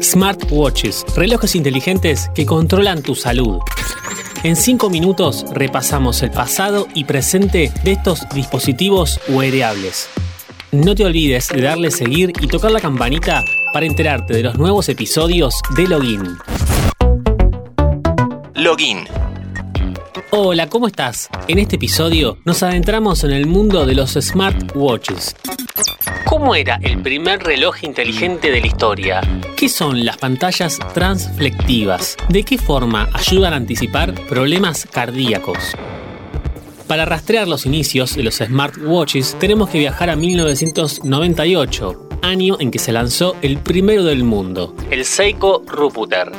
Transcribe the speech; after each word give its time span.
Smartwatches, 0.00 1.04
relojes 1.16 1.54
inteligentes 1.54 2.30
que 2.34 2.46
controlan 2.46 3.02
tu 3.02 3.14
salud. 3.14 3.58
En 4.42 4.56
5 4.56 4.90
minutos 4.90 5.44
repasamos 5.52 6.22
el 6.22 6.30
pasado 6.30 6.88
y 6.94 7.04
presente 7.04 7.72
de 7.84 7.92
estos 7.92 8.28
dispositivos 8.34 9.20
wearables. 9.28 10.08
No 10.72 10.94
te 10.94 11.04
olvides 11.04 11.48
de 11.48 11.60
darle 11.60 11.90
seguir 11.90 12.32
y 12.40 12.48
tocar 12.48 12.70
la 12.70 12.80
campanita 12.80 13.44
para 13.72 13.86
enterarte 13.86 14.34
de 14.34 14.42
los 14.42 14.58
nuevos 14.58 14.88
episodios 14.88 15.54
de 15.76 15.86
Login. 15.86 16.38
Login. 18.54 19.04
Hola, 20.30 20.68
¿cómo 20.68 20.86
estás? 20.86 21.28
En 21.46 21.58
este 21.58 21.76
episodio 21.76 22.38
nos 22.44 22.62
adentramos 22.62 23.22
en 23.22 23.32
el 23.32 23.46
mundo 23.46 23.84
de 23.86 23.94
los 23.94 24.12
smartwatches. 24.12 25.36
¿Cómo 26.42 26.56
era 26.56 26.80
el 26.82 27.00
primer 27.00 27.40
reloj 27.44 27.84
inteligente 27.84 28.50
de 28.50 28.60
la 28.60 28.66
historia? 28.66 29.20
¿Qué 29.56 29.68
son 29.68 30.04
las 30.04 30.16
pantallas 30.16 30.76
transflectivas? 30.92 32.16
¿De 32.28 32.42
qué 32.42 32.58
forma 32.58 33.08
ayudan 33.12 33.52
a 33.52 33.56
anticipar 33.58 34.12
problemas 34.28 34.88
cardíacos? 34.90 35.76
Para 36.88 37.04
rastrear 37.04 37.46
los 37.46 37.64
inicios 37.64 38.16
de 38.16 38.24
los 38.24 38.38
smartwatches 38.38 39.36
tenemos 39.38 39.70
que 39.70 39.78
viajar 39.78 40.10
a 40.10 40.16
1998, 40.16 42.08
año 42.22 42.56
en 42.58 42.72
que 42.72 42.80
se 42.80 42.90
lanzó 42.90 43.36
el 43.40 43.58
primero 43.58 44.02
del 44.02 44.24
mundo, 44.24 44.74
el 44.90 45.04
Seiko 45.04 45.62
Ruputer. 45.64 46.32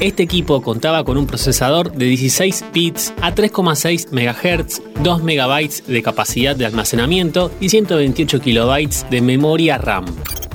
Este 0.00 0.24
equipo 0.24 0.60
contaba 0.60 1.04
con 1.04 1.16
un 1.16 1.26
procesador 1.26 1.92
de 1.92 2.06
16 2.06 2.64
bits 2.72 3.14
a 3.22 3.34
3,6 3.34 4.08
MHz, 4.10 4.82
2 5.02 5.22
MB 5.22 5.86
de 5.86 6.02
capacidad 6.02 6.56
de 6.56 6.66
almacenamiento 6.66 7.52
y 7.60 7.68
128 7.68 8.40
KB 8.40 9.08
de 9.10 9.20
memoria 9.20 9.78
RAM. 9.78 10.04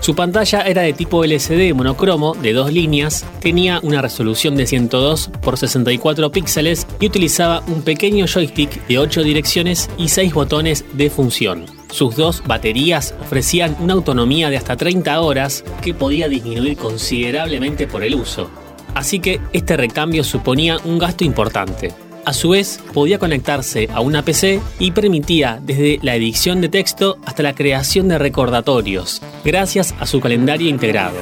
Su 0.00 0.14
pantalla 0.14 0.62
era 0.62 0.82
de 0.82 0.92
tipo 0.92 1.24
LCD 1.24 1.74
monocromo 1.74 2.34
de 2.34 2.52
dos 2.52 2.72
líneas, 2.72 3.24
tenía 3.40 3.80
una 3.82 4.02
resolución 4.02 4.56
de 4.56 4.66
102 4.66 5.30
x 5.42 5.60
64 5.60 6.32
píxeles 6.32 6.86
y 7.00 7.06
utilizaba 7.06 7.62
un 7.68 7.82
pequeño 7.82 8.26
joystick 8.26 8.86
de 8.86 8.98
8 8.98 9.22
direcciones 9.22 9.88
y 9.96 10.08
6 10.08 10.34
botones 10.34 10.84
de 10.92 11.08
función. 11.08 11.66
Sus 11.90 12.16
dos 12.16 12.42
baterías 12.46 13.14
ofrecían 13.20 13.76
una 13.80 13.94
autonomía 13.94 14.50
de 14.50 14.56
hasta 14.56 14.76
30 14.76 15.20
horas 15.20 15.64
que 15.80 15.94
podía 15.94 16.28
disminuir 16.28 16.76
considerablemente 16.76 17.86
por 17.86 18.02
el 18.02 18.16
uso 18.16 18.50
así 18.94 19.20
que 19.20 19.40
este 19.52 19.76
recambio 19.76 20.24
suponía 20.24 20.78
un 20.84 20.98
gasto 20.98 21.24
importante. 21.24 21.92
A 22.24 22.32
su 22.32 22.50
vez, 22.50 22.80
podía 22.94 23.18
conectarse 23.18 23.88
a 23.92 24.00
una 24.00 24.24
PC 24.24 24.60
y 24.78 24.92
permitía 24.92 25.58
desde 25.60 25.98
la 26.02 26.14
edición 26.14 26.60
de 26.60 26.68
texto 26.68 27.18
hasta 27.24 27.42
la 27.42 27.54
creación 27.54 28.06
de 28.08 28.18
recordatorios, 28.18 29.20
gracias 29.44 29.92
a 29.98 30.06
su 30.06 30.20
calendario 30.20 30.68
integrado. 30.68 31.16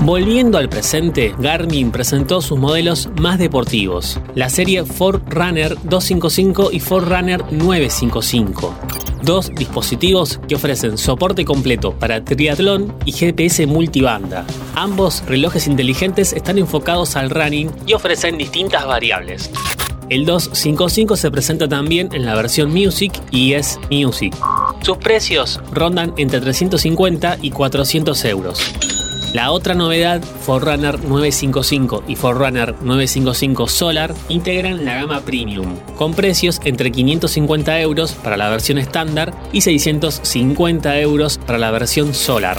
Volviendo 0.00 0.58
al 0.58 0.68
presente, 0.68 1.34
Garmin 1.38 1.90
presentó 1.90 2.40
sus 2.40 2.58
modelos 2.58 3.08
más 3.20 3.38
deportivos, 3.38 4.20
la 4.34 4.48
serie 4.48 4.84
Forerunner 4.84 5.76
255 5.82 6.70
y 6.72 6.80
Forerunner 6.80 7.44
955 7.52 8.74
dos 9.22 9.50
dispositivos 9.54 10.40
que 10.48 10.54
ofrecen 10.54 10.96
soporte 10.96 11.44
completo 11.44 11.92
para 11.92 12.24
triatlón 12.24 12.94
y 13.04 13.12
GPS 13.12 13.66
multibanda. 13.66 14.46
Ambos 14.74 15.22
relojes 15.26 15.66
inteligentes 15.66 16.32
están 16.32 16.56
enfocados 16.56 17.16
al 17.16 17.28
running 17.28 17.70
y 17.86 17.92
ofrecen 17.92 18.38
distintas 18.38 18.86
variables. 18.86 19.50
El 20.08 20.24
255 20.24 21.16
se 21.16 21.30
presenta 21.30 21.68
también 21.68 22.08
en 22.12 22.24
la 22.24 22.34
versión 22.34 22.72
Music 22.72 23.12
y 23.30 23.52
es 23.52 23.78
Music. 23.90 24.34
Sus 24.80 24.96
precios 24.96 25.60
rondan 25.72 26.14
entre 26.16 26.40
350 26.40 27.38
y 27.42 27.50
400 27.50 28.24
euros. 28.24 28.60
La 29.34 29.50
otra 29.52 29.74
novedad, 29.74 30.22
Forerunner 30.22 31.04
955 31.04 32.04
y 32.08 32.16
Forerunner 32.16 32.74
955 32.80 33.68
Solar 33.68 34.14
integran 34.30 34.86
la 34.86 34.94
gama 34.94 35.20
Premium, 35.20 35.76
con 35.96 36.14
precios 36.14 36.58
entre 36.64 36.90
550 36.90 37.78
euros 37.80 38.12
para 38.12 38.38
la 38.38 38.48
versión 38.48 38.78
estándar 38.78 39.34
y 39.52 39.60
650 39.60 40.98
euros 41.00 41.36
para 41.36 41.58
la 41.58 41.70
versión 41.70 42.14
Solar. 42.14 42.56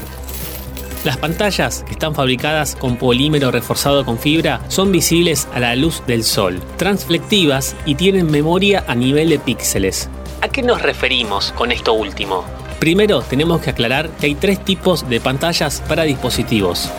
Las 1.03 1.17
pantallas, 1.17 1.83
que 1.87 1.93
están 1.93 2.13
fabricadas 2.13 2.75
con 2.75 2.97
polímero 2.97 3.49
reforzado 3.49 4.05
con 4.05 4.19
fibra, 4.19 4.61
son 4.67 4.91
visibles 4.91 5.47
a 5.53 5.59
la 5.59 5.75
luz 5.75 6.03
del 6.05 6.23
sol, 6.23 6.59
transflectivas 6.77 7.75
y 7.85 7.95
tienen 7.95 8.29
memoria 8.29 8.83
a 8.87 8.93
nivel 8.93 9.29
de 9.29 9.39
píxeles. 9.39 10.07
¿A 10.41 10.49
qué 10.49 10.61
nos 10.61 10.81
referimos 10.83 11.51
con 11.53 11.71
esto 11.71 11.93
último? 11.93 12.58
Primero 12.79 13.21
tenemos 13.21 13.59
que 13.59 13.71
aclarar 13.71 14.09
que 14.09 14.27
hay 14.27 14.35
tres 14.35 14.63
tipos 14.63 15.07
de 15.09 15.19
pantallas 15.19 15.83
para 15.87 16.03
dispositivos. 16.03 16.89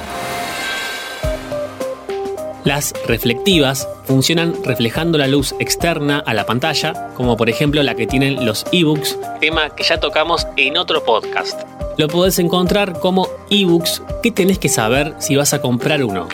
Las 2.64 2.92
reflectivas 3.06 3.88
funcionan 4.04 4.54
reflejando 4.62 5.16
la 5.16 5.26
luz 5.26 5.54
externa 5.58 6.18
a 6.18 6.34
la 6.34 6.44
pantalla, 6.44 7.08
como 7.14 7.38
por 7.38 7.48
ejemplo 7.48 7.82
la 7.82 7.94
que 7.94 8.06
tienen 8.06 8.44
los 8.44 8.66
ebooks, 8.70 9.18
tema 9.40 9.70
que 9.70 9.82
ya 9.82 9.98
tocamos 9.98 10.46
en 10.58 10.76
otro 10.76 11.02
podcast. 11.02 11.62
Lo 11.96 12.08
podés 12.08 12.38
encontrar 12.38 12.98
como 13.00 13.28
ebooks 13.48 14.02
que 14.22 14.30
tenés 14.30 14.58
que 14.58 14.68
saber 14.68 15.14
si 15.18 15.36
vas 15.36 15.54
a 15.54 15.62
comprar 15.62 16.04
uno. 16.04 16.28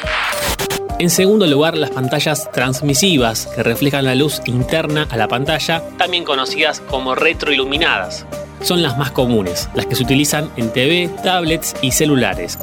En 0.99 1.11
segundo 1.11 1.47
lugar, 1.47 1.77
las 1.77 1.91
pantallas 1.91 2.51
transmisivas, 2.51 3.47
que 3.47 3.63
reflejan 3.63 4.07
la 4.07 4.17
luz 4.17 4.41
interna 4.47 5.07
a 5.09 5.17
la 5.17 5.29
pantalla, 5.29 5.85
también 5.99 6.25
conocidas 6.25 6.81
como 6.81 7.15
retroiluminadas 7.15 8.27
son 8.61 8.83
las 8.83 8.99
más 8.99 9.11
comunes, 9.11 9.69
las 9.75 9.87
que 9.87 9.95
se 9.95 10.03
utilizan 10.03 10.51
en 10.57 10.73
TV, 10.73 11.11
tablets 11.23 11.75
y 11.83 11.93
celulares. 11.93 12.59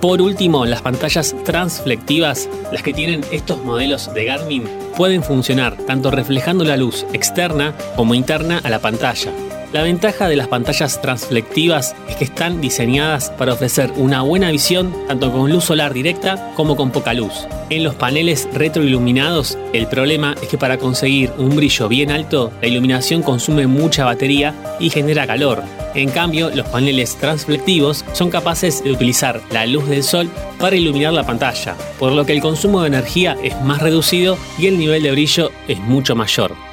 Por 0.00 0.20
último, 0.20 0.66
las 0.66 0.82
pantallas 0.82 1.34
transflectivas, 1.44 2.48
las 2.70 2.82
que 2.82 2.92
tienen 2.92 3.24
estos 3.32 3.62
modelos 3.64 4.12
de 4.12 4.24
Garmin, 4.24 4.68
pueden 4.96 5.22
funcionar 5.22 5.76
tanto 5.76 6.10
reflejando 6.10 6.64
la 6.64 6.76
luz 6.76 7.06
externa 7.12 7.74
como 7.96 8.14
interna 8.14 8.60
a 8.62 8.70
la 8.70 8.78
pantalla. 8.78 9.32
La 9.76 9.82
ventaja 9.82 10.26
de 10.26 10.36
las 10.36 10.48
pantallas 10.48 11.02
transflectivas 11.02 11.94
es 12.08 12.16
que 12.16 12.24
están 12.24 12.62
diseñadas 12.62 13.28
para 13.28 13.52
ofrecer 13.52 13.92
una 13.96 14.22
buena 14.22 14.50
visión 14.50 14.90
tanto 15.06 15.30
con 15.30 15.52
luz 15.52 15.64
solar 15.64 15.92
directa 15.92 16.54
como 16.56 16.76
con 16.76 16.90
poca 16.90 17.12
luz. 17.12 17.46
En 17.68 17.84
los 17.84 17.94
paneles 17.94 18.48
retroiluminados, 18.54 19.58
el 19.74 19.86
problema 19.86 20.34
es 20.40 20.48
que 20.48 20.56
para 20.56 20.78
conseguir 20.78 21.30
un 21.36 21.54
brillo 21.54 21.88
bien 21.88 22.10
alto, 22.10 22.52
la 22.62 22.68
iluminación 22.68 23.22
consume 23.22 23.66
mucha 23.66 24.06
batería 24.06 24.54
y 24.80 24.88
genera 24.88 25.26
calor. 25.26 25.62
En 25.94 26.08
cambio, 26.08 26.48
los 26.48 26.66
paneles 26.68 27.16
transflectivos 27.16 28.02
son 28.14 28.30
capaces 28.30 28.82
de 28.82 28.92
utilizar 28.92 29.42
la 29.50 29.66
luz 29.66 29.86
del 29.90 30.02
sol 30.02 30.30
para 30.58 30.76
iluminar 30.76 31.12
la 31.12 31.26
pantalla, 31.26 31.76
por 31.98 32.12
lo 32.12 32.24
que 32.24 32.32
el 32.32 32.40
consumo 32.40 32.80
de 32.80 32.88
energía 32.88 33.36
es 33.42 33.60
más 33.60 33.82
reducido 33.82 34.38
y 34.58 34.68
el 34.68 34.78
nivel 34.78 35.02
de 35.02 35.10
brillo 35.10 35.50
es 35.68 35.78
mucho 35.80 36.16
mayor. 36.16 36.65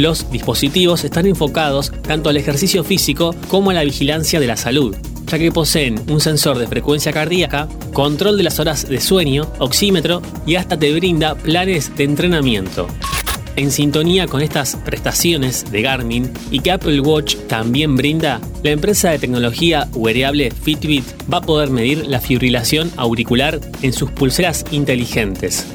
Los 0.00 0.30
dispositivos 0.30 1.04
están 1.04 1.26
enfocados 1.26 1.92
tanto 2.00 2.30
al 2.30 2.38
ejercicio 2.38 2.82
físico 2.84 3.34
como 3.48 3.68
a 3.68 3.74
la 3.74 3.84
vigilancia 3.84 4.40
de 4.40 4.46
la 4.46 4.56
salud, 4.56 4.96
ya 5.26 5.38
que 5.38 5.52
poseen 5.52 6.00
un 6.08 6.22
sensor 6.22 6.56
de 6.56 6.66
frecuencia 6.66 7.12
cardíaca, 7.12 7.68
control 7.92 8.38
de 8.38 8.44
las 8.44 8.58
horas 8.58 8.88
de 8.88 8.98
sueño, 8.98 9.52
oxímetro 9.58 10.22
y 10.46 10.54
hasta 10.54 10.78
te 10.78 10.90
brinda 10.94 11.34
planes 11.34 11.94
de 11.96 12.04
entrenamiento. 12.04 12.86
En 13.56 13.70
sintonía 13.70 14.26
con 14.26 14.40
estas 14.40 14.74
prestaciones 14.74 15.70
de 15.70 15.82
Garmin 15.82 16.32
y 16.50 16.60
que 16.60 16.70
Apple 16.70 17.00
Watch 17.00 17.36
también 17.46 17.94
brinda, 17.94 18.40
la 18.62 18.70
empresa 18.70 19.10
de 19.10 19.18
tecnología 19.18 19.86
wearable 19.92 20.50
Fitbit 20.50 21.04
va 21.30 21.38
a 21.38 21.42
poder 21.42 21.68
medir 21.68 22.06
la 22.06 22.20
fibrilación 22.20 22.90
auricular 22.96 23.60
en 23.82 23.92
sus 23.92 24.10
pulseras 24.10 24.64
inteligentes. 24.70 25.66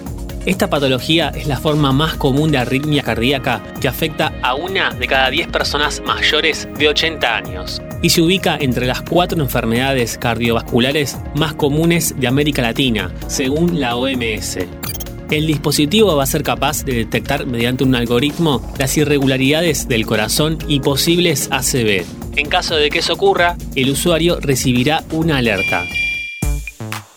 Esta 0.45 0.69
patología 0.69 1.29
es 1.29 1.47
la 1.47 1.57
forma 1.57 1.91
más 1.91 2.15
común 2.15 2.51
de 2.51 2.59
arritmia 2.59 3.01
cardíaca 3.01 3.63
que 3.81 3.87
afecta 3.87 4.31
a 4.43 4.53
una 4.53 4.91
de 4.91 5.07
cada 5.07 5.31
10 5.31 5.47
personas 5.47 6.03
mayores 6.05 6.67
de 6.77 6.87
80 6.87 7.35
años 7.35 7.81
y 8.03 8.11
se 8.11 8.21
ubica 8.21 8.55
entre 8.59 8.85
las 8.85 9.01
cuatro 9.01 9.41
enfermedades 9.41 10.19
cardiovasculares 10.19 11.17
más 11.35 11.55
comunes 11.55 12.13
de 12.19 12.27
América 12.27 12.61
Latina, 12.61 13.11
según 13.25 13.79
la 13.79 13.95
OMS. 13.95 14.59
El 15.31 15.47
dispositivo 15.47 16.15
va 16.15 16.21
a 16.21 16.27
ser 16.27 16.43
capaz 16.43 16.85
de 16.85 16.93
detectar 16.93 17.47
mediante 17.47 17.83
un 17.83 17.95
algoritmo 17.95 18.61
las 18.77 18.95
irregularidades 18.97 19.87
del 19.87 20.05
corazón 20.05 20.59
y 20.67 20.81
posibles 20.81 21.49
ACV. 21.49 22.05
En 22.35 22.47
caso 22.47 22.75
de 22.75 22.91
que 22.91 22.99
eso 22.99 23.13
ocurra, 23.13 23.57
el 23.75 23.89
usuario 23.89 24.39
recibirá 24.39 25.03
una 25.09 25.37
alerta. 25.37 25.85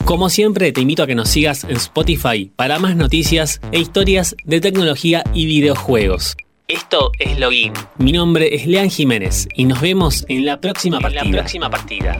Como 0.09 0.31
siempre, 0.31 0.73
te 0.73 0.81
invito 0.81 1.03
a 1.03 1.07
que 1.07 1.15
nos 1.15 1.29
sigas 1.29 1.65
en 1.65 1.77
Spotify 1.77 2.51
para 2.57 2.79
más 2.79 2.97
noticias 2.97 3.61
e 3.73 3.79
historias 3.79 4.35
de 4.43 4.59
tecnología 4.59 5.23
y 5.35 5.45
videojuegos. 5.45 6.35
Esto 6.67 7.13
es 7.19 7.39
Login. 7.39 7.75
Mi 7.99 8.13
nombre 8.13 8.55
es 8.55 8.67
Lean 8.67 8.89
Jiménez 8.89 9.47
y 9.55 9.67
nos 9.67 9.83
vemos 9.83 10.25
en 10.31 10.47
la 10.47 10.63
próxima 10.63 10.99
partida. 10.99 11.25
la 11.25 11.31
próxima 11.31 11.69
partida. 11.69 12.17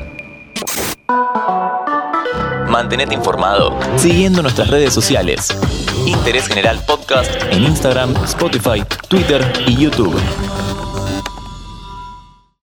Mantenete 2.69 3.15
informado 3.15 3.81
siguiendo 3.97 4.43
nuestras 4.43 4.69
redes 4.69 4.93
sociales. 4.93 5.49
Interés 6.05 6.47
General 6.47 6.79
Podcast 6.87 7.43
en 7.51 7.65
Instagram, 7.65 8.15
Spotify, 8.25 8.83
Twitter 9.09 9.51
y 9.67 9.79
YouTube. 9.79 10.15